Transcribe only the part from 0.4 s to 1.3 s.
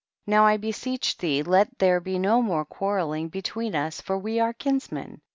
1 beseech